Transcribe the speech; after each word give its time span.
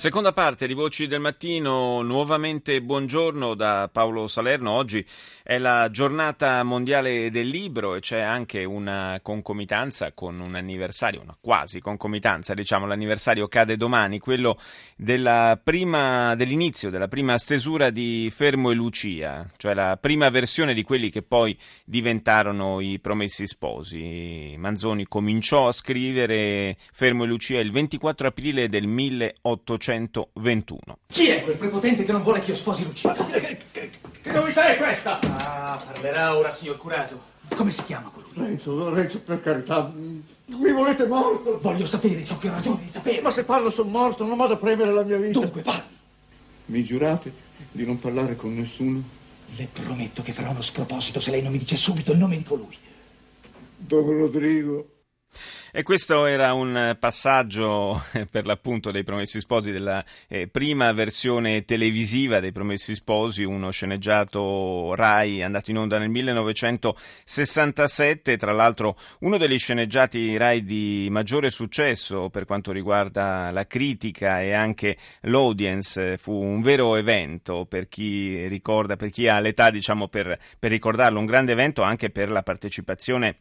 Seconda 0.00 0.32
parte 0.32 0.66
di 0.66 0.72
Voci 0.72 1.06
del 1.06 1.20
Mattino, 1.20 2.00
nuovamente 2.00 2.80
buongiorno 2.80 3.52
da 3.52 3.90
Paolo 3.92 4.28
Salerno. 4.28 4.70
Oggi 4.70 5.04
è 5.42 5.58
la 5.58 5.90
giornata 5.90 6.62
mondiale 6.62 7.28
del 7.30 7.48
libro 7.48 7.94
e 7.94 8.00
c'è 8.00 8.20
anche 8.20 8.64
una 8.64 9.20
concomitanza 9.22 10.12
con 10.12 10.40
un 10.40 10.54
anniversario, 10.54 11.20
una 11.20 11.36
quasi 11.38 11.80
concomitanza, 11.80 12.54
diciamo, 12.54 12.86
l'anniversario 12.86 13.46
cade 13.46 13.76
domani, 13.76 14.18
quello 14.20 14.58
della 14.96 15.60
prima, 15.62 16.34
dell'inizio 16.34 16.88
della 16.88 17.08
prima 17.08 17.36
stesura 17.36 17.90
di 17.90 18.30
Fermo 18.32 18.70
e 18.70 18.74
Lucia, 18.74 19.50
cioè 19.58 19.74
la 19.74 19.98
prima 20.00 20.30
versione 20.30 20.72
di 20.72 20.82
quelli 20.82 21.10
che 21.10 21.20
poi 21.20 21.54
diventarono 21.84 22.80
i 22.80 23.00
Promessi 23.00 23.46
Sposi. 23.46 24.54
Manzoni 24.56 25.06
cominciò 25.06 25.68
a 25.68 25.72
scrivere 25.72 26.74
Fermo 26.90 27.24
e 27.24 27.26
Lucia 27.26 27.60
il 27.60 27.70
24 27.70 28.28
aprile 28.28 28.70
del 28.70 28.86
1800. 28.86 29.88
1921. 29.90 30.98
Chi 31.08 31.28
è 31.28 31.42
quel 31.42 31.56
prepotente 31.56 32.04
che 32.04 32.12
non 32.12 32.22
vuole 32.22 32.40
che 32.40 32.50
io 32.50 32.56
sposi 32.56 32.84
Lucia? 32.84 33.12
Che, 33.12 33.58
che, 33.72 33.90
che 34.22 34.32
novità 34.32 34.66
è 34.66 34.76
questa? 34.76 35.18
Ah, 35.20 35.82
parlerà 35.84 36.36
ora, 36.36 36.50
signor 36.50 36.76
curato. 36.76 37.28
Come 37.54 37.72
si 37.72 37.82
chiama 37.82 38.10
colui? 38.10 38.30
Renzo, 38.34 38.94
Renzo, 38.94 39.20
per 39.20 39.40
carità, 39.40 39.92
mi 39.92 40.72
volete 40.72 41.04
morto? 41.06 41.58
Voglio 41.60 41.86
sapere 41.86 42.24
ciò 42.24 42.38
che 42.38 42.48
ho 42.48 42.52
ragione 42.52 42.82
di 42.84 42.88
sapere. 42.88 43.20
Ma 43.20 43.32
se 43.32 43.42
parlo 43.42 43.70
sul 43.70 43.88
morto, 43.88 44.24
non 44.24 44.36
vado 44.36 44.54
a 44.54 44.56
premere 44.56 44.92
la 44.92 45.02
mia 45.02 45.16
vita. 45.16 45.40
Dunque, 45.40 45.62
parli. 45.62 45.98
Mi 46.66 46.84
giurate 46.84 47.32
di 47.72 47.84
non 47.84 47.98
parlare 47.98 48.36
con 48.36 48.54
nessuno? 48.54 49.02
Le 49.56 49.68
prometto 49.72 50.22
che 50.22 50.32
farò 50.32 50.50
uno 50.50 50.62
sproposito 50.62 51.18
se 51.18 51.32
lei 51.32 51.42
non 51.42 51.50
mi 51.50 51.58
dice 51.58 51.76
subito 51.76 52.12
il 52.12 52.18
nome 52.18 52.36
di 52.36 52.44
colui. 52.44 52.76
Don 53.76 54.04
Rodrigo. 54.06 54.88
E 55.72 55.84
questo 55.84 56.26
era 56.26 56.52
un 56.52 56.96
passaggio 56.98 58.02
per 58.28 58.44
l'appunto 58.44 58.90
dei 58.90 59.04
Promessi 59.04 59.38
Sposi 59.38 59.70
della 59.70 60.04
eh, 60.26 60.48
prima 60.48 60.92
versione 60.92 61.64
televisiva 61.64 62.40
dei 62.40 62.50
Promessi 62.50 62.96
Sposi, 62.96 63.44
uno 63.44 63.70
sceneggiato 63.70 64.96
Rai 64.96 65.44
andato 65.44 65.70
in 65.70 65.78
onda 65.78 65.98
nel 65.98 66.08
1967, 66.08 68.36
tra 68.36 68.50
l'altro 68.50 68.96
uno 69.20 69.36
degli 69.36 69.60
sceneggiati 69.60 70.36
Rai 70.36 70.64
di 70.64 71.06
maggiore 71.08 71.50
successo 71.50 72.30
per 72.30 72.46
quanto 72.46 72.72
riguarda 72.72 73.52
la 73.52 73.68
critica 73.68 74.42
e 74.42 74.52
anche 74.52 74.96
l'audience, 75.20 76.18
fu 76.18 76.32
un 76.32 76.62
vero 76.62 76.96
evento 76.96 77.64
per 77.66 77.86
chi 77.86 78.48
ricorda, 78.48 78.96
per 78.96 79.10
chi 79.10 79.28
ha 79.28 79.38
l'età 79.38 79.70
diciamo 79.70 80.08
per, 80.08 80.36
per 80.58 80.72
ricordarlo, 80.72 81.20
un 81.20 81.26
grande 81.26 81.52
evento 81.52 81.82
anche 81.82 82.10
per 82.10 82.28
la 82.28 82.42
partecipazione 82.42 83.36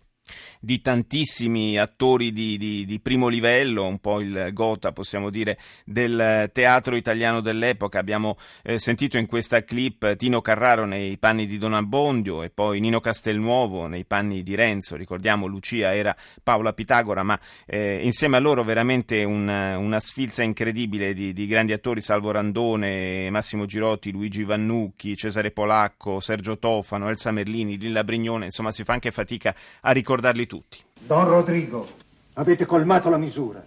di 0.59 0.81
tantissimi 0.81 1.77
attori 1.77 2.31
di, 2.31 2.57
di, 2.57 2.85
di, 2.85 2.99
primo 2.99 3.27
livello, 3.27 3.85
un 3.85 3.99
po' 3.99 4.19
il 4.19 4.49
gota, 4.53 4.91
possiamo 4.91 5.29
dire, 5.29 5.57
del 5.85 6.49
teatro 6.53 6.95
italiano 6.95 7.41
dell'epoca. 7.41 7.99
Abbiamo 7.99 8.37
eh, 8.63 8.79
sentito 8.79 9.17
in 9.17 9.25
questa 9.25 9.63
clip 9.63 10.15
Tino 10.15 10.41
Carraro 10.41 10.85
nei 10.85 11.17
panni 11.17 11.47
di 11.47 11.57
Don 11.57 11.73
Abbondio 11.73 12.43
e 12.43 12.49
poi 12.49 12.79
Nino 12.79 12.99
Castelnuovo 12.99 13.87
nei 13.87 14.05
panni 14.05 14.43
di 14.43 14.55
Renzo. 14.55 14.95
Ricordiamo, 14.95 15.47
Lucia 15.47 15.95
era 15.95 16.15
Paola 16.43 16.73
Pitagora, 16.73 17.23
ma 17.23 17.39
eh, 17.65 17.99
insieme 18.03 18.37
a 18.37 18.39
loro 18.39 18.63
veramente 18.63 19.23
un, 19.23 19.47
una 19.47 19.99
sfilza 19.99 20.43
incredibile 20.43 21.13
di, 21.13 21.33
di, 21.33 21.47
grandi 21.47 21.73
attori, 21.73 22.01
Salvo 22.01 22.31
Randone, 22.31 23.29
Massimo 23.29 23.65
Girotti, 23.65 24.11
Luigi 24.11 24.43
Vannucchi, 24.43 25.15
Cesare 25.15 25.51
Polacco, 25.51 26.19
Sergio 26.19 26.57
Tofano, 26.57 27.07
Elsa 27.09 27.31
Merlini, 27.31 27.77
Lilla 27.77 28.03
Brignone, 28.03 28.45
insomma 28.45 28.71
si 28.71 28.83
fa 28.83 28.93
anche 28.93 29.11
fatica 29.11 29.55
a 29.81 29.91
ricordare 29.91 30.18
ricordarli 30.19 30.45
tutti. 30.45 30.77
Don 30.99 31.25
Rodrigo, 31.25 31.87
avete 32.33 32.65
colmato 32.65 33.09
la 33.09 33.17
misura. 33.17 33.63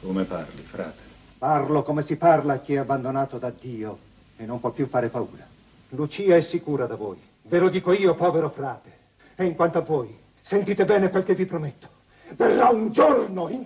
Come 0.00 0.24
parli, 0.24 0.60
frate? 0.60 1.02
Parlo 1.38 1.82
come 1.82 2.02
si 2.02 2.16
parla 2.16 2.54
a 2.54 2.58
chi 2.58 2.74
è 2.74 2.78
abbandonato 2.78 3.38
da 3.38 3.50
Dio 3.50 3.98
e 4.36 4.44
non 4.44 4.58
può 4.60 4.70
più 4.70 4.88
fare 4.88 5.08
paura. 5.08 5.46
Lucia 5.90 6.34
è 6.34 6.40
sicura 6.40 6.86
da 6.86 6.96
voi. 6.96 7.18
Ve 7.42 7.58
lo 7.60 7.68
dico 7.68 7.92
io, 7.92 8.14
povero 8.14 8.50
frate. 8.50 8.90
E 9.36 9.44
in 9.44 9.54
quanto 9.54 9.78
a 9.78 9.82
voi, 9.82 10.16
sentite 10.40 10.84
bene 10.84 11.10
quel 11.10 11.22
che 11.22 11.34
vi 11.34 11.46
prometto. 11.46 11.88
Verrà 12.34 12.70
un 12.70 12.90
giorno 12.90 13.48
in... 13.48 13.64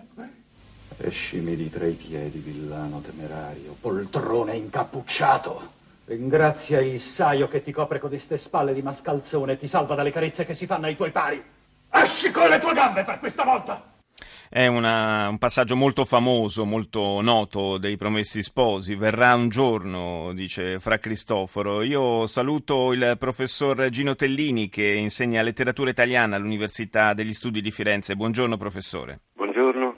Escimi 1.00 1.56
di 1.56 1.70
tra 1.70 1.86
i 1.86 1.92
piedi, 1.92 2.38
villano 2.38 3.00
temerario, 3.00 3.76
poltrone 3.80 4.56
incappucciato. 4.56 5.76
Ringrazia 6.06 6.80
Issaio 6.80 7.48
che 7.48 7.62
ti 7.62 7.70
copre 7.70 7.98
codeste 7.98 8.36
spalle 8.36 8.74
di 8.74 8.82
mascalzone 8.82 9.52
e 9.52 9.56
ti 9.58 9.68
salva 9.68 9.94
dalle 9.94 10.10
carezze 10.10 10.44
che 10.44 10.54
si 10.54 10.66
fanno 10.66 10.86
ai 10.86 10.96
tuoi 10.96 11.10
pari. 11.10 11.42
Esci 11.90 12.30
con 12.30 12.48
le 12.48 12.58
tue 12.60 12.74
gambe 12.74 13.04
per 13.04 13.18
questa 13.18 13.44
volta! 13.44 13.96
È 14.50 14.66
una, 14.66 15.28
un 15.28 15.36
passaggio 15.36 15.76
molto 15.76 16.06
famoso, 16.06 16.64
molto 16.64 17.20
noto 17.20 17.76
dei 17.76 17.98
Promessi 17.98 18.42
Sposi. 18.42 18.94
Verrà 18.94 19.34
un 19.34 19.50
giorno, 19.50 20.32
dice 20.32 20.80
Fra 20.80 20.98
Cristoforo. 20.98 21.82
Io 21.82 22.26
saluto 22.26 22.94
il 22.94 23.16
professor 23.18 23.90
Gino 23.90 24.16
Tellini 24.16 24.70
che 24.70 24.86
insegna 24.86 25.42
letteratura 25.42 25.90
italiana 25.90 26.36
all'Università 26.36 27.12
degli 27.12 27.34
Studi 27.34 27.60
di 27.60 27.70
Firenze. 27.70 28.16
Buongiorno 28.16 28.56
professore. 28.56 29.20
Buongiorno. 29.34 29.96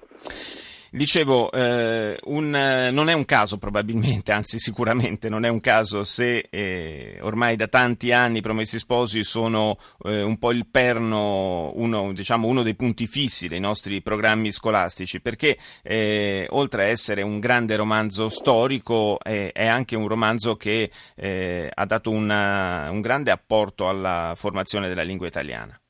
Dicevo, 0.93 1.53
eh, 1.53 2.19
un, 2.25 2.51
non 2.51 3.09
è 3.09 3.13
un 3.13 3.25
caso 3.25 3.59
probabilmente, 3.59 4.33
anzi 4.33 4.59
sicuramente 4.59 5.29
non 5.29 5.45
è 5.45 5.49
un 5.49 5.61
caso 5.61 6.03
se 6.03 6.49
eh, 6.51 7.19
ormai 7.21 7.55
da 7.55 7.69
tanti 7.69 8.11
anni 8.11 8.39
i 8.39 8.43
Promessi 8.43 8.81
Sposi 8.81 9.23
sono 9.23 9.77
eh, 10.03 10.23
un 10.23 10.37
po' 10.39 10.51
il 10.51 10.67
perno, 10.69 11.71
uno, 11.77 12.13
diciamo, 12.13 12.49
uno, 12.49 12.65
dei 12.65 12.75
punti 12.75 13.07
fissi 13.07 13.47
dei 13.47 13.61
nostri 13.61 14.03
programmi 14.03 14.51
scolastici, 14.51 15.21
perché 15.21 15.57
eh, 15.85 16.49
oltre 16.51 16.87
a 16.87 16.89
essere 16.89 17.23
un 17.23 17.39
grande 17.39 17.77
romanzo 17.77 18.29
storico 18.29 19.21
è 19.23 19.67
anche 19.67 19.95
un 19.95 20.09
romanzo 20.09 20.57
che 20.57 20.91
eh, 21.15 21.71
ha 21.73 21.85
dato 21.87 22.11
una, 22.11 22.91
un 22.91 23.01
grande 23.01 23.31
apporto 23.31 23.89
alla 23.89 24.33
formazione 24.35 24.89
della 24.89 25.03
lingua 25.03 25.29
italiana. 25.29 25.81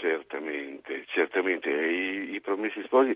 Certamente, 0.00 1.04
certamente. 1.08 1.68
I, 1.68 2.34
i 2.34 2.40
Promessi 2.40 2.82
Sposi 2.84 3.14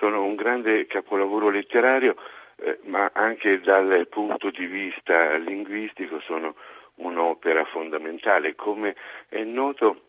sono 0.00 0.24
un 0.24 0.34
grande 0.34 0.86
capolavoro 0.86 1.50
letterario, 1.50 2.16
eh, 2.56 2.78
ma 2.84 3.10
anche 3.12 3.60
dal 3.60 4.06
punto 4.08 4.50
di 4.50 4.64
vista 4.64 5.36
linguistico 5.36 6.20
sono 6.20 6.56
un'opera 6.96 7.64
fondamentale. 7.66 8.54
Come 8.54 8.96
è 9.28 9.42
noto, 9.42 10.04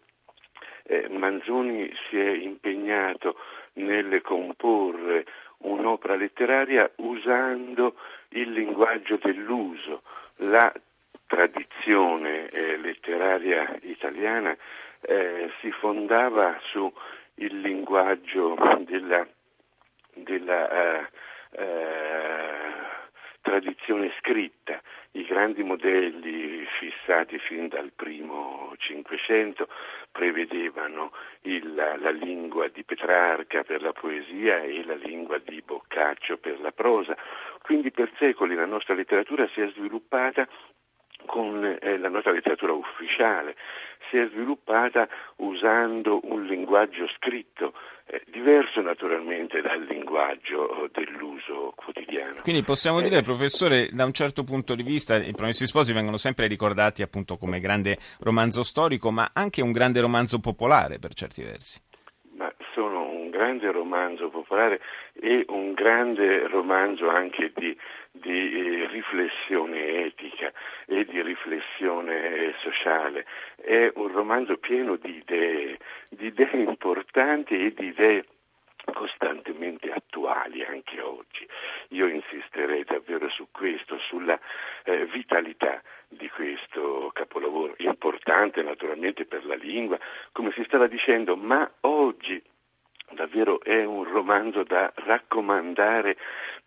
eh, 0.84 1.10
Manzoni 1.10 1.94
si 2.08 2.18
è 2.18 2.32
impegnato 2.32 3.36
nel 3.74 4.22
comporre 4.22 5.26
un'opera 5.58 6.16
letteraria 6.16 6.90
usando 6.96 7.96
il 8.30 8.50
linguaggio 8.50 9.20
dell'uso. 9.22 10.04
La 10.38 10.74
tradizione 11.28 12.48
eh, 12.50 12.78
letteraria 12.78 13.78
italiana 13.82 14.56
eh, 15.02 15.52
si 15.60 15.70
fondava 15.72 16.58
sul 16.72 16.94
linguaggio 17.36 18.56
della 18.80 19.28
della 20.14 20.70
eh, 20.70 21.10
eh, 21.52 22.72
tradizione 23.42 24.14
scritta. 24.20 24.82
I 25.14 25.26
grandi 25.26 25.64
modelli 25.64 26.66
fissati 26.80 27.38
fin 27.40 27.68
dal 27.68 27.92
primo 27.94 28.74
Cinquecento 28.78 29.68
prevedevano 30.12 31.12
il, 31.42 31.74
la, 31.74 31.98
la, 31.98 32.12
lingua 32.12 32.70
di 32.70 32.84
Petrarca 32.84 33.64
per 33.64 33.82
la 33.82 33.92
poesia 33.92 34.62
e 34.62 34.84
la 34.86 34.96
lingua 34.96 35.38
di 35.40 35.62
Boccaccio 35.62 36.38
per 36.38 36.62
la 36.62 36.72
prosa. 36.72 37.18
Quindi 37.62 37.92
per 37.92 38.12
secoli 38.18 38.56
la 38.56 38.66
nostra 38.66 38.94
letteratura 38.94 39.48
si 39.50 39.62
è 39.62 39.70
sviluppata 39.72 40.48
con 41.26 41.64
eh, 41.64 41.98
la 41.98 42.10
nostra 42.10 42.32
letteratura 42.32 42.74
ufficiale, 42.74 43.56
si 44.10 44.18
è 44.18 44.28
sviluppata 44.30 45.08
usando 45.38 46.20
un 46.24 46.46
linguaggio 46.46 47.08
scritto, 47.16 47.74
eh, 48.06 48.22
diverso 48.30 48.82
naturalmente 48.82 49.62
dal 49.62 49.82
linguaggio 49.84 50.90
dell'uso 50.92 51.74
quotidiano. 51.76 52.42
Quindi 52.42 52.64
possiamo 52.64 53.00
eh, 53.00 53.04
dire, 53.04 53.22
professore, 53.22 53.90
da 53.90 54.04
un 54.04 54.12
certo 54.12 54.44
punto 54.44 54.76
di 54.76 54.84
vista 54.84 55.16
i 55.16 55.32
Promessi 55.32 55.66
Sposi 55.66 55.94
vengono 55.94 56.18
sempre 56.18 56.48
ricordati 56.48 57.02
appunto 57.02 57.38
come 57.38 57.60
grande 57.60 57.98
romanzo 58.20 58.64
storico, 58.64 59.12
ma 59.12 59.32
anche 59.34 59.62
un 59.62 59.72
grande 59.72 60.02
romanzo 60.02 60.40
popolare 60.40 61.00
per 61.00 61.14
certi 61.14 61.42
versi. 61.42 61.82
Ma 62.36 62.52
sono 62.74 63.11
grande 63.42 63.72
romanzo 63.72 64.30
popolare 64.30 64.80
e 65.14 65.46
un 65.48 65.74
grande 65.74 66.48
romanzo 66.48 67.10
anche 67.10 67.52
di, 67.56 67.76
di 68.12 68.54
eh, 68.54 68.88
riflessione 68.92 70.06
etica 70.06 70.52
e 70.86 71.06
di 71.06 71.20
riflessione 71.24 72.36
eh, 72.36 72.54
sociale. 72.60 73.26
È 73.56 73.92
un 73.96 74.12
romanzo 74.12 74.58
pieno 74.58 74.96
di 74.96 75.16
idee, 75.16 75.80
di 76.10 76.28
idee 76.28 76.52
importanti 76.52 77.66
e 77.66 77.74
di 77.74 77.88
idee 77.88 78.26
costantemente 78.94 79.92
attuali 79.92 80.64
anche 80.64 81.02
oggi. 81.02 81.48
Io 81.90 82.08
insisterei 82.08 82.84
davvero 82.84 83.28
su 83.30 83.48
questo, 83.52 83.98
sulla 83.98 84.40
eh, 84.84 85.06
vitalità 85.06 85.82
di 86.08 86.30
questo 86.30 87.10
capolavoro, 87.14 87.74
importante 87.78 88.62
naturalmente 88.62 89.26
per 89.26 89.46
la 89.46 89.56
lingua, 89.56 89.98
come 90.32 90.52
si 90.52 90.64
stava 90.66 90.86
dicendo, 90.86 91.36
ma 91.36 91.70
oggi 91.82 92.42
davvero 93.14 93.62
è 93.62 93.84
un 93.84 94.04
romanzo 94.04 94.64
da 94.64 94.92
raccomandare 94.96 96.18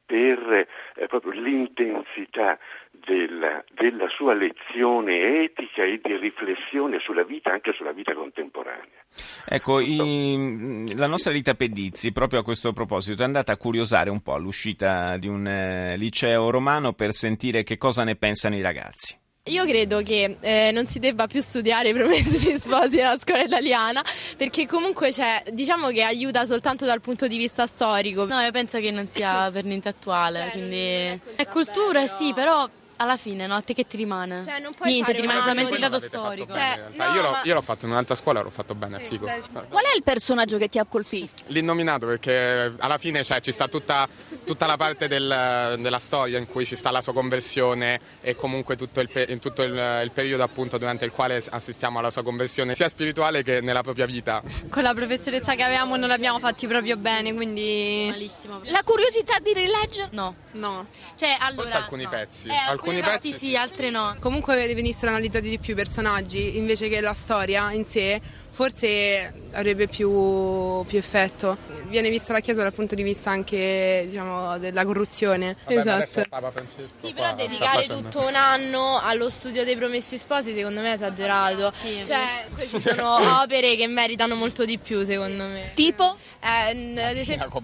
per 0.07 0.67
eh, 0.97 1.07
proprio 1.07 1.33
l'intensità 1.33 2.59
della, 2.91 3.65
della, 3.73 4.09
sua 4.09 4.35
lezione 4.35 5.45
etica 5.45 5.83
e 5.85 6.01
di 6.03 6.17
riflessione 6.17 6.99
sulla 7.01 7.25
vita, 7.25 7.51
anche 7.51 7.73
sulla 7.73 7.93
vita 7.93 8.13
contemporanea. 8.13 9.03
Ecco, 9.47 9.81
i, 9.81 10.95
la 10.95 11.07
nostra 11.07 11.33
Rita 11.33 11.55
Pedizzi, 11.55 12.13
proprio 12.13 12.41
a 12.41 12.45
questo 12.45 12.73
proposito, 12.73 13.23
è 13.23 13.25
andata 13.25 13.53
a 13.53 13.57
curiosare 13.57 14.11
un 14.11 14.21
po' 14.21 14.35
all'uscita 14.35 15.17
di 15.17 15.29
un 15.29 15.47
eh, 15.47 15.97
liceo 15.97 16.51
romano 16.51 16.93
per 16.93 17.13
sentire 17.13 17.63
che 17.63 17.79
cosa 17.79 18.05
ne 18.05 18.17
pensano 18.17 18.57
i 18.57 18.63
ragazzi. 18.63 19.24
Io 19.49 19.67
credo 19.67 20.01
che 20.01 20.39
eh, 20.41 20.71
non 20.73 20.87
si 20.87 20.99
debba 20.99 21.27
più 21.27 21.43
studiare 21.43 21.91
i 21.91 21.93
promessi 21.93 22.59
sposi 22.59 22.97
nella 22.97 23.19
scuola 23.19 23.43
italiana 23.43 24.03
perché 24.39 24.67
comunque 24.67 25.13
cioè, 25.13 25.43
diciamo 25.53 25.89
che 25.89 26.03
aiuta 26.03 26.47
soltanto 26.47 26.87
dal 26.87 27.03
punto 27.03 27.27
di 27.27 27.37
vista 27.37 27.67
storico. 27.67 28.25
No, 28.25 28.41
io 28.41 28.51
penso 28.53 28.79
che 28.79 28.91
non 28.91 29.07
sia 29.07 29.51
per 29.53 29.65
niente 29.65 29.91
attuale, 29.91 30.39
cioè, 30.45 30.51
quindi... 30.51 31.21
È 31.37 31.47
cultura, 31.47 32.07
sì, 32.07 32.33
però 32.33 32.67
alla 32.97 33.17
fine, 33.17 33.47
no? 33.47 33.57
A 33.57 33.61
te 33.61 33.75
che 33.75 33.87
ti 33.87 33.97
rimane? 33.97 34.43
Cioè, 34.45 34.61
non 34.61 34.73
puoi 34.73 34.91
Niente, 34.91 35.15
ti 35.15 35.21
rimane 35.21 35.41
solamente 35.41 35.75
il 35.75 35.81
dato 35.81 35.99
storico. 35.99 36.53
Cioè, 36.53 36.85
no, 36.95 37.05
io, 37.13 37.23
l'ho, 37.23 37.31
ma... 37.31 37.41
io, 37.45 37.55
l'ho, 37.55 37.61
fatto 37.61 37.85
in 37.85 37.91
un'altra 37.93 38.15
scuola, 38.15 38.41
l'ho 38.41 38.51
fatto 38.51 38.75
bene, 38.75 38.99
sì, 39.01 39.05
figo. 39.05 39.27
Qual 39.27 39.85
è 39.85 39.97
il 39.97 40.03
personaggio 40.03 40.59
che 40.59 40.69
ti 40.69 40.79
ha 40.79 40.85
colpito? 40.85 41.43
L'innominato, 41.49 42.07
perché 42.07 42.73
alla 42.79 42.99
fine 42.99 43.25
cioè, 43.25 43.41
ci 43.41 43.53
sta 43.53 43.69
tutta, 43.69 44.09
tutta 44.45 44.67
la 44.67 44.77
parte 44.77 45.09
del, 45.09 45.77
della 45.79 45.99
storia 45.99 46.39
in 46.39 46.47
cui 46.47 46.65
ci 46.65 46.77
sta 46.77 46.91
la 46.91 47.01
sua 47.01 47.13
conversione 47.13 48.01
e 48.21 48.35
comunque 48.37 48.77
tutto, 48.77 49.01
il, 49.01 49.11
tutto 49.41 49.63
il, 49.63 50.01
il, 50.05 50.11
periodo 50.13 50.43
appunto 50.43 50.79
durante 50.79 51.05
il 51.05 51.11
quale 51.11 51.43
assistiamo 51.51 51.99
alla 51.99 52.11
sua 52.11 52.23
conversione, 52.23 52.75
sia 52.75 52.89
spirituale 52.89 53.43
che 53.43 53.61
nella 53.61 53.83
propria 53.83 54.07
vita. 54.07 54.43
Con 54.69 54.83
la 54.83 54.95
professoressa 54.95 55.55
che 55.55 55.63
avevamo 55.63 55.97
non 55.97 56.09
l'abbiamo 56.09 56.39
fatti 56.39 56.67
proprio 56.67 56.97
bene, 56.97 57.35
quindi... 57.35 58.07
Malissimo. 58.11 58.61
La 58.65 58.83
curiosità 58.85 59.39
di 59.41 59.53
rileggere? 59.53 60.09
No. 60.13 60.35
No. 60.53 60.87
Cioè, 61.17 61.37
allora... 61.41 61.63
Forse 61.63 61.77
alcuni 61.77 62.05
no. 62.05 62.09
pezzi. 62.11 62.49
Eh, 62.49 62.55
alcuni 62.55 62.99
alcuni 62.99 63.01
pezzi 63.03 63.33
sì, 63.33 63.57
altri 63.57 63.91
no. 63.91 64.17
Comunque 64.21 64.73
venissero 64.75 65.11
analizzati 65.11 65.49
di 65.49 65.59
più 65.59 65.73
i 65.73 65.77
personaggi 65.77 66.57
invece 66.57 66.89
che 66.89 67.01
la 67.01 67.15
storia 67.15 67.73
in 67.73 67.87
sé 67.87 68.21
forse 68.55 69.33
avrebbe 69.51 69.89
più, 69.89 70.85
più, 70.87 70.97
effetto. 70.97 71.57
Viene 71.89 72.09
vista 72.09 72.33
la 72.33 72.39
Chiesa 72.39 72.63
dal 72.63 72.73
punto 72.73 72.95
di 72.95 73.03
vista 73.03 73.31
anche 73.31 74.05
diciamo, 74.07 74.59
della 74.59 74.85
corruzione. 74.85 75.57
Vabbè, 75.65 75.79
esatto. 75.81 76.29
Papa 76.29 76.53
Francesco 76.53 76.95
sì, 77.05 77.13
però 77.13 77.35
dedicare 77.35 77.89
tutto 77.89 78.25
un 78.25 78.37
anno 78.37 79.01
allo 79.01 79.29
studio 79.29 79.65
dei 79.65 79.77
Promessi 79.77 80.19
Sposi 80.19 80.55
secondo 80.55 80.81
me 80.83 80.93
è 80.93 80.95
esagerato. 80.95 81.73
Sì. 81.75 82.05
Cioè, 82.05 82.47
queste 82.55 82.81
sono 82.81 83.41
opere 83.43 83.75
che 83.75 83.89
meritano 83.89 84.37
molto 84.37 84.65
di 84.65 84.79
più 84.79 85.05
secondo 85.05 85.45
me. 85.47 85.73
Tipo? 85.75 86.17
Eh, 86.41 87.03
ad 87.03 87.17
esempio... 87.17 87.61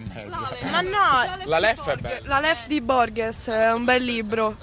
Ma 0.71 0.81
no! 0.81 1.45
La 1.45 1.61
Lef 1.61 1.89
è 1.89 1.97
bella. 1.97 2.29
La 2.29 2.41
Lef 2.41 2.67
di 2.67 2.81
Borges 2.81 3.47
è 3.47 3.73
un 3.73 3.85
bel 3.85 4.03
libro 4.03 4.57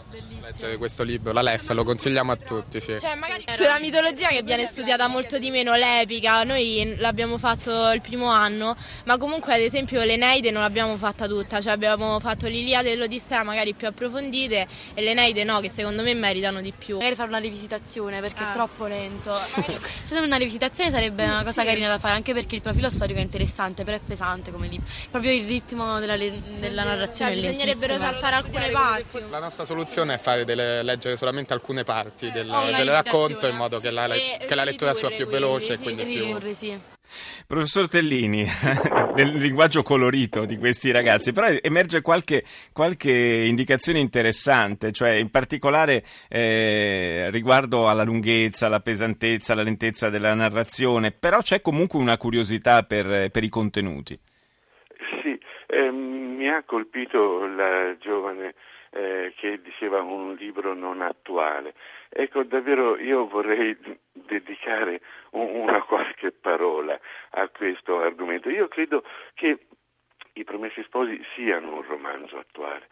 leggere 0.47 0.77
questo 0.77 1.03
libro, 1.03 1.33
la 1.33 1.41
Lef, 1.41 1.69
lo 1.71 1.83
consigliamo 1.83 2.31
a 2.31 2.35
tutti. 2.35 2.79
Sì. 2.79 2.97
Cioè, 2.99 3.15
magari 3.15 3.43
sulla 3.49 3.79
mitologia 3.79 4.29
che 4.29 4.43
viene 4.43 4.65
studiata 4.65 5.07
molto 5.07 5.37
di 5.37 5.49
meno, 5.51 5.75
l'epica, 5.75 6.43
noi 6.43 6.95
l'abbiamo 6.97 7.37
fatto 7.37 7.91
il 7.91 8.01
primo 8.01 8.27
anno, 8.27 8.75
ma 9.05 9.17
comunque 9.17 9.53
ad 9.53 9.61
esempio 9.61 10.03
l'Eneide 10.03 10.51
non 10.51 10.61
l'abbiamo 10.61 10.95
fatta 10.97 11.27
tutta, 11.27 11.59
cioè 11.59 11.73
abbiamo 11.73 12.19
fatto 12.19 12.47
l'Iliade 12.47 12.91
e 12.91 12.95
l'Odissea 12.95 13.43
magari 13.43 13.73
più 13.73 13.87
approfondite 13.87 14.67
e 14.93 15.01
l'Eneide 15.01 15.43
no, 15.43 15.59
che 15.59 15.69
secondo 15.69 16.01
me 16.01 16.13
meritano 16.13 16.61
di 16.61 16.71
più. 16.71 16.95
Magari 16.97 17.15
fare 17.15 17.29
una 17.29 17.39
rivisitazione 17.39 18.21
perché 18.21 18.43
ah. 18.43 18.49
è 18.49 18.53
troppo 18.53 18.85
lento. 18.85 19.35
secondo 19.35 20.21
me 20.21 20.25
una 20.25 20.37
rivisitazione 20.37 20.89
sarebbe 20.89 21.25
una 21.25 21.43
cosa 21.43 21.61
sì. 21.61 21.67
carina 21.67 21.87
da 21.87 21.99
fare, 21.99 22.15
anche 22.15 22.33
perché 22.33 22.55
il 22.55 22.61
profilo 22.61 22.89
storico 22.89 23.19
è 23.19 23.23
interessante, 23.23 23.83
però 23.83 23.97
è 23.97 24.01
pesante 24.05 24.51
come 24.51 24.67
libro. 24.67 24.87
Proprio 25.09 25.33
il 25.33 25.45
ritmo 25.45 25.99
della, 25.99 26.15
della 26.15 26.83
narrazione 26.83 27.35
cioè, 27.35 27.51
bisognerebbero 27.51 27.97
saltare 27.97 28.35
alcune 28.35 28.69
parti. 28.69 29.19
La 29.29 29.39
nostra 29.39 29.65
soluzione 29.65 30.13
è 30.13 30.17
fare 30.17 30.36
delle, 30.45 30.83
leggere 30.83 31.17
solamente 31.17 31.53
alcune 31.53 31.83
parti 31.83 32.31
del, 32.31 32.47
del 32.75 32.89
racconto 32.89 33.47
in 33.47 33.55
modo 33.55 33.79
che 33.79 33.91
la, 33.91 34.07
che 34.07 34.55
la 34.55 34.63
lettura 34.63 34.93
sia 34.93 35.09
più 35.09 35.27
veloce 35.27 35.73
e 35.73 35.79
quindi 35.79 36.03
più... 36.03 36.53
Sì. 36.53 36.95
Professor 37.47 37.87
Tellini, 37.87 38.45
del 39.15 39.29
linguaggio 39.37 39.81
colorito 39.81 40.45
di 40.45 40.57
questi 40.57 40.91
ragazzi, 40.91 41.31
però 41.31 41.47
emerge 41.61 42.01
qualche, 42.01 42.43
qualche 42.73 43.11
indicazione 43.11 43.99
interessante, 43.99 44.91
cioè 44.91 45.11
in 45.11 45.29
particolare 45.29 46.03
eh, 46.27 47.29
riguardo 47.31 47.87
alla 47.87 48.03
lunghezza, 48.03 48.65
alla 48.65 48.81
pesantezza, 48.81 49.53
alla 49.53 49.63
lentezza 49.63 50.09
della 50.09 50.33
narrazione, 50.33 51.11
però 51.11 51.39
c'è 51.39 51.61
comunque 51.61 51.99
una 51.99 52.17
curiosità 52.17 52.83
per, 52.83 53.31
per 53.31 53.43
i 53.43 53.49
contenuti. 53.49 54.19
Sì, 55.21 55.39
eh, 55.67 55.91
mi 55.91 56.49
ha 56.49 56.63
colpito 56.65 57.47
la 57.47 57.95
giovane 57.99 58.53
eh, 58.97 59.33
che 59.37 59.61
diceva 59.61 60.01
un 60.01 60.33
libro 60.33 60.73
non 60.73 61.01
attuale. 61.01 61.75
Ecco, 62.09 62.43
davvero 62.43 62.97
io 62.97 63.27
vorrei 63.27 63.77
dedicare 64.11 65.01
un, 65.31 65.61
una 65.61 65.83
qualche 65.83 66.31
parola 66.31 66.99
a 67.31 67.47
questo 67.49 67.99
argomento. 67.99 68.49
Io 68.49 68.67
credo 68.67 69.03
che 69.35 69.67
i 70.33 70.43
Promessi 70.43 70.81
Sposi 70.83 71.19
siano 71.35 71.75
un 71.75 71.83
romanzo 71.83 72.37
attuale. 72.37 72.87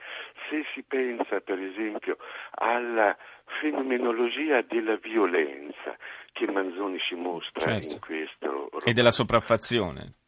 Se 0.49 0.63
si 0.73 0.83
pensa, 0.83 1.41
per 1.41 1.59
esempio, 1.59 2.17
alla 2.51 3.15
fenomenologia 3.61 4.61
della 4.61 4.97
violenza 4.97 5.97
che 6.33 6.51
Manzoni 6.51 6.99
ci 6.99 7.15
mostra 7.15 7.71
certo. 7.71 7.93
in 7.93 7.99
questo 7.99 8.45
romanzo. 8.51 8.89
E 8.89 8.93
della 8.93 9.11
sopraffazione 9.11 10.24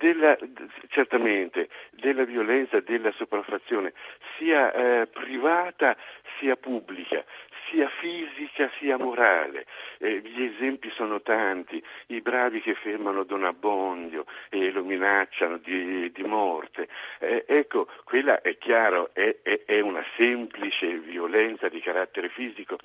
della, 0.00 0.36
certamente 0.88 1.68
della 1.90 2.24
violenza, 2.24 2.80
della 2.80 3.12
sopraffazione, 3.12 3.92
sia 4.38 4.72
eh, 4.72 5.06
privata 5.08 5.94
sia 6.38 6.56
pubblica, 6.56 7.22
sia 7.68 7.88
fisica 8.00 8.70
sia 8.78 8.96
morale. 8.96 9.66
Eh, 9.98 10.20
gli 10.20 10.42
esempi 10.42 10.90
sono 10.90 11.20
tanti, 11.20 11.82
i 12.06 12.22
bravi 12.22 12.62
che 12.62 12.74
fermano 12.74 13.24
Don 13.24 13.44
Abbondio 13.44 14.24
e 14.48 14.70
lo 14.70 14.82
minacciano 14.82 15.58
di, 15.58 16.10
di 16.10 16.22
morte. 16.22 16.88
Eh, 17.18 17.44
ecco, 17.46 17.86
quella 18.04 18.40
è 18.40 18.56
chiaro, 18.56 19.10
è, 19.12 19.36
è, 19.42 19.64
è 19.66 19.80
una 19.80 20.04
semplice 20.16 20.98
violenza 20.98 21.68
di 21.68 21.80
carattere 21.80 22.30
fisico 22.30 22.78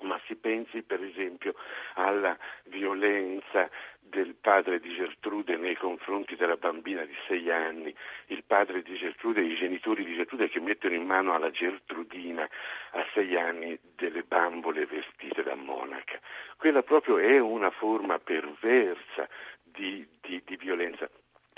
ma 0.00 0.20
si 0.26 0.34
pensi 0.36 0.82
per 0.82 1.02
esempio 1.02 1.54
alla 1.94 2.36
violenza 2.64 3.68
del 4.14 4.36
padre 4.40 4.78
di 4.78 4.94
Gertrude 4.94 5.56
nei 5.56 5.74
confronti 5.74 6.36
della 6.36 6.56
bambina 6.56 7.04
di 7.04 7.14
sei 7.26 7.50
anni, 7.50 7.92
il 8.26 8.44
padre 8.46 8.82
di 8.82 8.94
Gertrude 8.96 9.40
e 9.40 9.46
i 9.46 9.56
genitori 9.56 10.04
di 10.04 10.14
Gertrude 10.14 10.48
che 10.48 10.60
mettono 10.60 10.94
in 10.94 11.04
mano 11.04 11.34
alla 11.34 11.50
Gertrudina 11.50 12.48
a 12.92 13.04
sei 13.12 13.36
anni 13.36 13.76
delle 13.96 14.22
bambole 14.22 14.86
vestite 14.86 15.42
da 15.42 15.56
monaca. 15.56 16.20
Quella 16.56 16.82
proprio 16.84 17.18
è 17.18 17.40
una 17.40 17.70
forma 17.70 18.20
perversa 18.20 19.28
di, 19.64 20.06
di, 20.20 20.40
di 20.44 20.56
violenza 20.56 21.10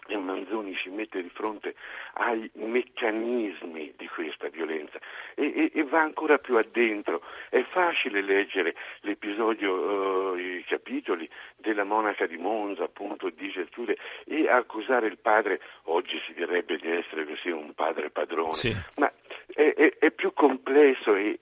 e 0.09 0.17
Manzoni 0.17 0.75
ci 0.77 0.89
mette 0.89 1.21
di 1.21 1.31
fronte 1.31 1.75
ai 2.15 2.49
meccanismi 2.55 3.95
di 3.97 4.09
questa 4.09 4.49
violenza 4.49 4.99
e, 5.35 5.53
e, 5.55 5.71
e 5.75 5.83
va 5.85 6.01
ancora 6.01 6.39
più 6.39 6.57
addentro. 6.57 7.23
È 7.49 7.63
facile 7.71 8.23
leggere 8.23 8.75
l'episodio, 9.01 10.16
i 10.37 10.65
capitoli 10.67 11.29
della 11.57 11.85
monaca 11.85 12.27
di 12.27 12.37
Monza, 12.37 12.85
appunto 12.85 13.31
di 13.31 13.51
Gertrude, 13.51 13.97
e 14.25 14.49
accusare 14.49 15.07
il 15.07 15.19
padre, 15.19 15.61
oggi 15.85 16.21
si 16.27 16.33
direbbe 16.35 16.77
di 16.77 16.91
essere 16.91 17.27
così 17.27 17.51
un 17.51 17.73
padre 17.75 18.11
padrone, 18.11 18.53
sì. 18.53 18.75
ma 18.99 19.11
è, 19.55 19.75
è, 19.75 19.99
è, 19.99 20.11
più 20.11 20.33
complesso 20.33 21.15
e 21.15 21.37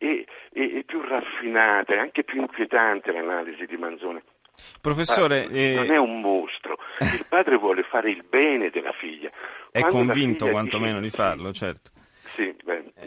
più 0.86 1.00
raffinata, 1.00 1.94
è 1.94 1.98
anche 1.98 2.24
più 2.24 2.40
inquietante 2.40 3.12
l'analisi 3.12 3.66
di 3.66 3.76
Manzoni. 3.76 4.22
Professore, 4.80 5.48
eh, 5.48 5.74
non 5.74 5.90
è 5.90 5.96
un 5.96 6.20
mostro, 6.20 6.76
il 7.00 7.26
padre 7.28 7.56
vuole 7.56 7.82
fare 7.82 8.10
il 8.10 8.24
bene 8.28 8.70
della 8.70 8.92
figlia. 8.92 9.30
È 9.70 9.80
Quando 9.80 9.96
convinto 9.96 10.48
quantomeno 10.48 11.00
dice, 11.00 11.10
di 11.10 11.10
farlo, 11.10 11.52
certo. 11.52 11.90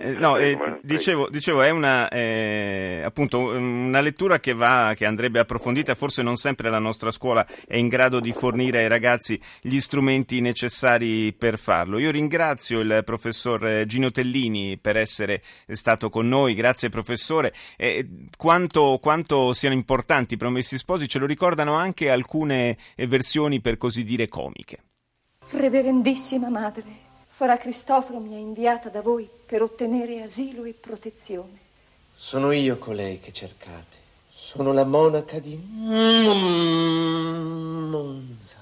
Eh, 0.07 0.11
no, 0.13 0.37
eh, 0.37 0.79
dicevo, 0.83 1.27
dicevo, 1.29 1.61
è 1.61 1.69
una, 1.69 2.07
eh, 2.07 3.01
appunto, 3.03 3.39
una 3.39 3.99
lettura 3.99 4.39
che, 4.39 4.53
va, 4.53 4.93
che 4.95 5.05
andrebbe 5.05 5.39
approfondita, 5.39 5.95
forse 5.95 6.23
non 6.23 6.37
sempre 6.37 6.69
la 6.69 6.79
nostra 6.79 7.11
scuola 7.11 7.45
è 7.67 7.75
in 7.75 7.89
grado 7.89 8.21
di 8.21 8.31
fornire 8.31 8.79
ai 8.79 8.87
ragazzi 8.87 9.37
gli 9.59 9.81
strumenti 9.81 10.39
necessari 10.39 11.33
per 11.33 11.57
farlo. 11.59 11.99
Io 11.99 12.09
ringrazio 12.09 12.79
il 12.79 13.01
professor 13.03 13.83
Gino 13.85 14.09
Tellini 14.09 14.77
per 14.77 14.95
essere 14.95 15.41
stato 15.67 16.09
con 16.09 16.29
noi, 16.29 16.53
grazie 16.53 16.87
professore. 16.87 17.53
Eh, 17.75 18.07
quanto, 18.37 18.99
quanto 19.01 19.51
siano 19.51 19.75
importanti 19.75 20.35
i 20.35 20.37
promessi 20.37 20.77
sposi 20.77 21.09
ce 21.09 21.19
lo 21.19 21.25
ricordano 21.25 21.73
anche 21.73 22.09
alcune 22.09 22.77
versioni 22.95 23.59
per 23.59 23.75
così 23.75 24.05
dire 24.05 24.29
comiche. 24.29 24.83
Reverendissima 25.49 26.49
Madre, 26.49 26.83
Fra 27.37 27.55
Cristoforo 27.55 28.17
mi 28.17 28.33
ha 28.33 28.39
inviata 28.39 28.89
da 28.89 29.03
voi 29.03 29.29
per 29.45 29.61
ottenere 29.61 30.23
asilo 30.23 30.63
e 30.63 30.73
protezione. 30.73 31.59
Sono 32.15 32.51
io 32.51 32.79
colei 32.79 33.19
che 33.19 33.31
cercate. 33.31 33.97
Sono 34.27 34.73
la 34.73 34.85
monaca 34.85 35.37
di 35.37 35.55
Monza. 37.85 38.57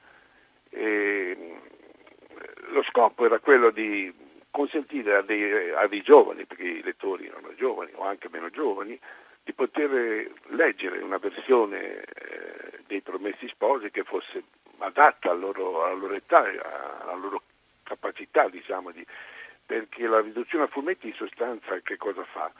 E 0.70 1.56
lo 2.70 2.82
scopo 2.84 3.26
era 3.26 3.40
quello 3.40 3.70
di 3.70 4.14
consentire 4.50 5.16
a 5.16 5.22
dei, 5.22 5.70
a 5.72 5.88
dei, 5.88 6.02
giovani, 6.02 6.46
perché 6.46 6.62
i 6.62 6.82
lettori 6.82 7.26
erano 7.26 7.52
giovani 7.56 7.90
o 7.96 8.04
anche 8.04 8.28
meno 8.30 8.48
giovani, 8.50 8.98
di 9.42 9.52
poter 9.54 10.30
leggere 10.50 11.00
una 11.00 11.18
versione 11.18 12.02
eh, 12.02 12.78
dei 12.86 13.00
Promessi 13.00 13.48
Sposi 13.48 13.90
che 13.90 14.04
fosse 14.04 14.44
adatta 14.78 15.30
alla 15.30 15.40
loro, 15.40 15.84
alla 15.84 15.94
loro 15.94 16.14
età, 16.14 16.44
alla 17.02 17.14
loro 17.16 17.42
capacità, 17.82 18.48
diciamo, 18.48 18.92
di, 18.92 19.04
perché 19.66 20.06
la 20.06 20.20
riduzione 20.20 20.64
a 20.64 20.68
fumetti 20.68 21.08
in 21.08 21.14
sostanza 21.14 21.76
che 21.80 21.96
cosa 21.96 22.22
fa? 22.24 22.52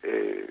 Eh, 0.00 0.46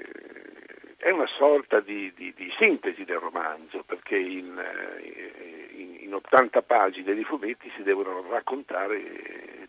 è 1.01 1.09
una 1.09 1.27
sorta 1.35 1.79
di, 1.79 2.13
di, 2.15 2.31
di, 2.35 2.53
sintesi 2.59 3.03
del 3.05 3.17
romanzo, 3.17 3.83
perché 3.83 4.15
in, 4.17 4.55
eh, 4.55 5.69
in, 5.73 5.97
in, 6.01 6.13
80 6.13 6.61
pagine 6.61 7.15
di 7.15 7.23
fumetti 7.23 7.71
si 7.75 7.81
devono 7.81 8.23
raccontare 8.29 9.67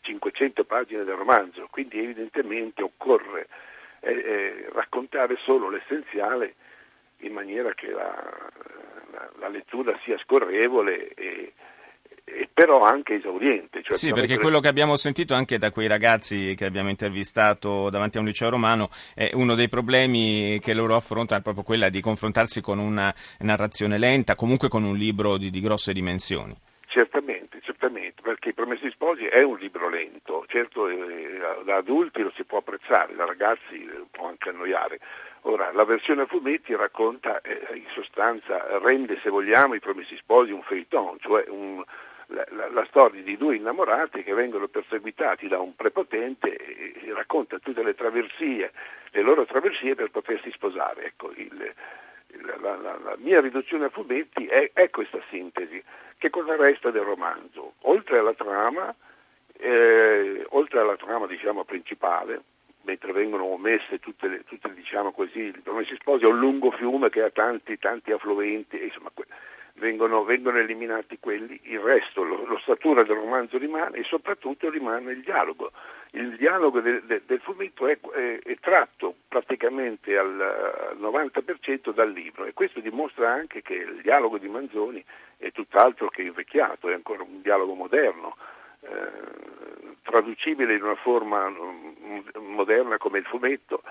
500 0.00 0.64
pagine 0.64 1.04
del 1.04 1.16
romanzo, 1.16 1.68
quindi 1.70 1.98
evidentemente 1.98 2.82
occorre 2.82 3.48
eh, 4.00 4.10
eh, 4.10 4.68
raccontare 4.72 5.36
solo 5.44 5.68
l'essenziale 5.68 6.54
in 7.18 7.34
maniera 7.34 7.74
che 7.74 7.90
la, 7.90 8.50
la, 9.12 9.30
la 9.38 9.48
lettura 9.48 9.98
sia 10.02 10.16
scorrevole 10.16 11.08
e, 11.08 11.52
però 12.60 12.82
anche 12.82 13.14
esauriente. 13.14 13.82
Cioè 13.82 13.96
sì, 13.96 14.12
perché 14.12 14.36
quello 14.36 14.60
che 14.60 14.68
abbiamo 14.68 14.96
sentito 14.96 15.32
anche 15.32 15.56
da 15.56 15.70
quei 15.70 15.86
ragazzi 15.86 16.54
che 16.54 16.66
abbiamo 16.66 16.90
intervistato 16.90 17.88
davanti 17.88 18.18
a 18.18 18.20
un 18.20 18.26
liceo 18.26 18.50
romano 18.50 18.90
è 19.14 19.30
uno 19.32 19.54
dei 19.54 19.70
problemi 19.70 20.58
che 20.60 20.74
loro 20.74 20.94
affrontano 20.94 21.40
è 21.40 21.42
proprio 21.42 21.64
quella 21.64 21.88
di 21.88 22.02
confrontarsi 22.02 22.60
con 22.60 22.78
una 22.78 23.14
narrazione 23.38 23.96
lenta, 23.96 24.34
comunque 24.34 24.68
con 24.68 24.84
un 24.84 24.94
libro 24.94 25.38
di, 25.38 25.48
di 25.48 25.60
grosse 25.60 25.94
dimensioni. 25.94 26.54
Certamente, 26.86 27.60
certamente, 27.62 28.20
perché 28.20 28.50
I 28.50 28.52
Promessi 28.52 28.90
Sposi 28.90 29.24
è 29.24 29.42
un 29.42 29.56
libro 29.56 29.88
lento, 29.88 30.44
certo 30.46 30.86
eh, 30.86 31.40
da 31.64 31.76
adulti 31.76 32.20
lo 32.20 32.32
si 32.36 32.44
può 32.44 32.58
apprezzare, 32.58 33.14
da 33.14 33.24
ragazzi 33.24 33.76
eh, 33.76 34.04
può 34.10 34.28
anche 34.28 34.50
annoiare. 34.50 34.98
Ora, 35.42 35.72
la 35.72 35.84
versione 35.84 36.22
a 36.22 36.26
fumetti 36.26 36.74
racconta, 36.76 37.40
eh, 37.40 37.58
in 37.74 37.86
sostanza, 37.94 38.78
rende, 38.82 39.18
se 39.22 39.30
vogliamo, 39.30 39.72
I 39.72 39.80
Promessi 39.80 40.14
Sposi 40.16 40.50
un 40.50 40.60
feuilleton, 40.60 41.16
cioè 41.20 41.46
un, 41.48 41.82
la, 42.30 42.68
la, 42.70 42.84
storia 42.86 43.22
di 43.22 43.36
due 43.36 43.56
innamorati 43.56 44.22
che 44.22 44.34
vengono 44.34 44.68
perseguitati 44.68 45.48
da 45.48 45.58
un 45.58 45.74
prepotente 45.74 46.56
e, 46.56 46.94
e 47.02 47.12
racconta 47.12 47.58
tutte 47.58 47.82
le 47.82 47.94
traversie, 47.94 48.72
le 49.10 49.22
loro 49.22 49.44
traversie 49.44 49.94
per 49.94 50.10
potersi 50.10 50.50
sposare. 50.52 51.04
Ecco, 51.06 51.32
il, 51.34 51.74
la, 52.60 52.76
la, 52.76 53.14
mia 53.18 53.40
riduzione 53.40 53.86
a 53.86 53.90
fumetti 53.90 54.46
è, 54.46 54.70
è, 54.72 54.90
questa 54.90 55.20
sintesi. 55.30 55.82
Che 56.16 56.30
cosa 56.30 56.56
resta 56.56 56.90
del 56.90 57.02
romanzo? 57.02 57.74
Oltre 57.82 58.18
alla 58.18 58.34
trama, 58.34 58.94
eh, 59.56 60.44
oltre 60.50 60.80
alla 60.80 60.96
trama 60.96 61.26
diciamo, 61.26 61.64
principale, 61.64 62.42
mentre 62.82 63.12
vengono 63.12 63.44
omesse 63.44 63.98
tutte, 63.98 64.28
le, 64.28 64.44
tutte 64.44 64.72
diciamo 64.74 65.12
così, 65.12 65.46
i 65.46 65.60
promessi 65.62 65.94
sposi 65.96 66.24
è 66.24 66.28
un 66.28 66.38
lungo 66.38 66.70
fiume 66.70 67.10
che 67.10 67.22
ha 67.22 67.30
tanti, 67.30 67.78
tanti 67.78 68.12
affluenti, 68.12 68.82
insomma, 68.82 69.10
vengono, 69.74 70.24
vengono, 70.24 70.58
eliminati 70.58 71.18
quelli, 71.18 71.58
il 71.64 71.80
resto, 71.80 72.22
lo, 72.22 72.44
l'ossatura 72.44 73.02
del 73.02 73.16
romanzo 73.16 73.58
rimane 73.58 73.98
e 73.98 74.04
soprattutto 74.04 74.70
rimane 74.70 75.12
il 75.12 75.20
dialogo. 75.20 75.72
Il 76.12 76.36
dialogo 76.36 76.80
de, 76.80 77.02
de, 77.06 77.22
del 77.24 77.40
fumetto 77.40 77.86
è, 77.86 77.98
è, 77.98 78.38
è, 78.42 78.58
tratto 78.60 79.14
praticamente 79.28 80.16
al 80.16 80.96
90% 81.00 81.92
dal 81.92 82.10
libro 82.10 82.46
e 82.46 82.52
questo 82.52 82.80
dimostra 82.80 83.32
anche 83.32 83.62
che 83.62 83.74
il 83.74 84.00
dialogo 84.02 84.38
di 84.38 84.48
Manzoni 84.48 85.04
è 85.36 85.52
tutt'altro 85.52 86.08
che 86.08 86.22
invecchiato, 86.22 86.88
è 86.88 86.94
ancora 86.94 87.22
un 87.22 87.40
dialogo 87.42 87.74
moderno. 87.74 88.36
Eh, 88.82 89.58
traducibile 90.02 90.74
in 90.74 90.82
una 90.82 90.96
forma 90.96 91.48
mm, 91.48 92.20
moderna 92.38 92.96
come 92.98 93.18
il 93.18 93.24
fumetto 93.26 93.82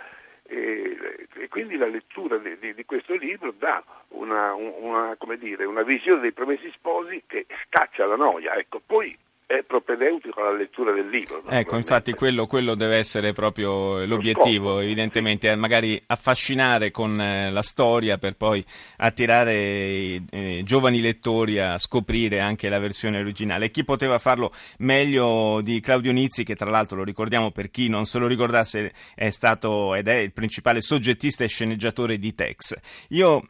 e, 0.49 1.27
e, 1.35 1.47
quindi 1.47 1.77
la 1.77 1.85
lettura 1.85 2.37
di, 2.37 2.57
di, 2.57 2.73
di 2.73 2.83
questo 2.83 3.13
libro 3.13 3.53
dà 3.57 3.83
una, 4.09 4.53
una, 4.55 5.15
dire, 5.37 5.65
una, 5.65 5.83
visione 5.83 6.21
dei 6.21 6.31
promessi 6.31 6.71
sposi 6.71 7.23
che 7.27 7.45
scaccia 7.67 8.07
la 8.07 8.15
noia. 8.15 8.55
Ecco, 8.55 8.81
poi 8.83 9.15
è 9.49 9.63
propedeutico 9.63 10.41
alla 10.41 10.55
lettura 10.55 10.91
del 10.91 11.09
libro. 11.09 11.41
Ecco, 11.49 11.75
infatti 11.75 12.13
quello, 12.13 12.45
quello, 12.45 12.75
deve 12.75 12.97
essere 12.97 13.33
proprio 13.33 14.05
l'obiettivo, 14.05 14.77
evidentemente, 14.77 15.55
magari 15.55 15.99
affascinare 16.05 16.91
con 16.91 17.19
eh, 17.19 17.49
la 17.49 17.63
storia 17.63 18.19
per 18.19 18.35
poi 18.35 18.63
attirare 18.97 19.55
i 19.55 20.25
eh, 20.29 20.61
giovani 20.63 21.01
lettori 21.01 21.57
a 21.57 21.79
scoprire 21.79 22.41
anche 22.41 22.69
la 22.69 22.77
versione 22.77 23.17
originale. 23.17 23.71
Chi 23.71 23.83
poteva 23.83 24.19
farlo 24.19 24.51
meglio 24.77 25.61
di 25.61 25.79
Claudio 25.79 26.11
Nizzi, 26.11 26.43
che 26.43 26.53
tra 26.53 26.69
l'altro 26.69 26.97
lo 26.97 27.03
ricordiamo 27.03 27.49
per 27.49 27.71
chi 27.71 27.89
non 27.89 28.05
se 28.05 28.19
lo 28.19 28.27
ricordasse, 28.27 28.93
è 29.15 29.31
stato 29.31 29.95
ed 29.95 30.07
è 30.07 30.17
il 30.17 30.31
principale 30.31 30.81
soggettista 30.81 31.43
e 31.43 31.47
sceneggiatore 31.47 32.19
di 32.19 32.35
Tex. 32.35 32.75
Io 33.09 33.41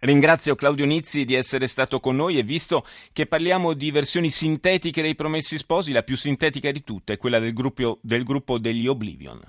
Ringrazio 0.00 0.54
Claudio 0.54 0.86
Nizzi 0.86 1.26
di 1.26 1.34
essere 1.34 1.66
stato 1.66 2.00
con 2.00 2.16
noi 2.16 2.38
e 2.38 2.42
visto 2.42 2.86
che 3.12 3.26
parliamo 3.26 3.74
di 3.74 3.90
versioni 3.90 4.30
sintetiche 4.30 5.02
dei 5.02 5.14
Promessi 5.14 5.58
Sposi, 5.58 5.92
la 5.92 6.02
più 6.02 6.16
sintetica 6.16 6.70
di 6.70 6.82
tutte 6.82 7.12
è 7.12 7.16
quella 7.18 7.38
del 7.38 7.52
gruppo, 7.52 7.98
del 8.00 8.24
gruppo 8.24 8.58
degli 8.58 8.86
Oblivion. 8.86 9.42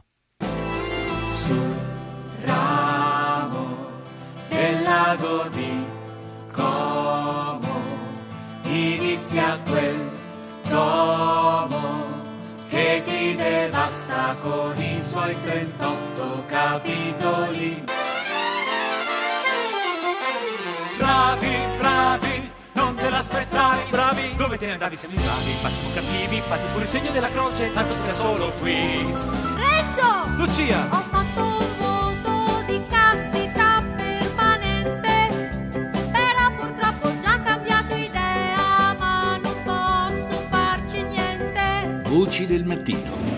Sul 1.31 1.73
ramo 2.43 4.01
del 4.49 4.83
lago 4.83 5.47
di 5.53 5.85
Como 6.51 7.81
inizia 8.65 9.57
quel 9.69 10.11
domo 10.67 12.23
che 12.67 13.01
ti 13.05 13.35
devasta 13.35 14.35
con 14.41 14.75
i 14.81 15.01
suoi 15.01 15.33
38 15.43 16.43
capitoli. 16.47 17.83
Te 23.21 23.35
l'aspettavi, 23.35 23.89
bravi. 23.89 24.35
Dove 24.35 24.57
te 24.57 24.65
ne 24.65 24.71
andavi 24.73 24.95
siamo 24.95 25.15
bravi, 25.15 25.53
ma 25.61 25.69
siamo 25.69 25.93
cattivi, 25.93 26.41
fatti 26.47 26.67
pure 26.71 26.83
il 26.83 26.89
segno 26.89 27.11
della 27.11 27.29
croce, 27.29 27.71
tanto 27.71 27.95
sei 27.95 28.05
da 28.05 28.13
solo 28.13 28.51
qui. 28.53 28.73
Renzo! 28.73 30.29
Lucia! 30.37 30.87
Ho 30.91 31.03
fatto 31.09 31.43
un 31.43 31.67
voto 31.77 32.63
di 32.65 32.81
castità 32.89 33.83
permanente, 33.95 35.59
però 36.11 36.51
purtroppo 36.57 37.07
ho 37.07 37.19
già 37.19 37.41
cambiato 37.41 37.93
idea, 37.95 38.95
ma 38.97 39.37
non 39.37 39.55
posso 39.63 40.41
farci 40.49 41.03
niente. 41.03 42.01
Voci 42.09 42.45
del 42.45 42.65
mattino. 42.65 43.30